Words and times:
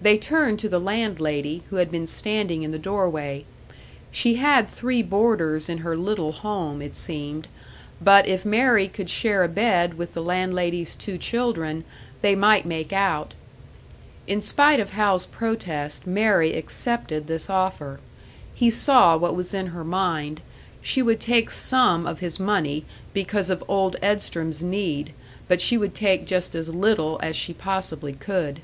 They 0.00 0.18
turned 0.18 0.60
to 0.60 0.68
the 0.68 0.78
landlady, 0.78 1.64
who 1.68 1.76
had 1.78 1.90
been 1.90 2.06
standing 2.06 2.62
in 2.62 2.70
the 2.70 2.78
doorway; 2.78 3.44
she 4.12 4.34
had 4.36 4.70
three 4.70 5.02
boarders 5.02 5.68
in 5.68 5.78
her 5.78 5.96
little 5.96 6.30
home, 6.30 6.80
it 6.80 6.96
seemed, 6.96 7.48
but 8.00 8.28
if 8.28 8.44
Mary 8.44 8.86
could 8.86 9.10
share 9.10 9.42
a 9.42 9.48
bed 9.48 9.94
with 9.94 10.14
the 10.14 10.22
landlady's 10.22 10.94
two 10.94 11.18
children, 11.18 11.82
they 12.22 12.36
might 12.36 12.64
make 12.64 12.92
out. 12.92 13.34
In 14.28 14.40
spite 14.40 14.78
of 14.78 14.90
Hal's 14.92 15.26
protest, 15.26 16.06
Mary 16.06 16.52
accepted 16.54 17.26
this 17.26 17.50
offer; 17.50 17.98
he 18.54 18.70
saw 18.70 19.16
what 19.16 19.34
was 19.34 19.52
in 19.52 19.66
her 19.74 19.82
mind 19.82 20.40
she 20.82 21.02
would 21.02 21.18
take 21.18 21.50
some 21.50 22.06
of 22.06 22.20
his 22.20 22.38
money, 22.38 22.84
because 23.12 23.50
of 23.50 23.64
old 23.66 23.96
Edstrom's 24.00 24.62
need, 24.62 25.12
but 25.48 25.60
she 25.60 25.76
would 25.76 25.96
take 25.96 26.28
just 26.28 26.54
as 26.54 26.68
little 26.68 27.18
as 27.24 27.34
she 27.34 27.52
possibly 27.52 28.12
could. 28.12 28.60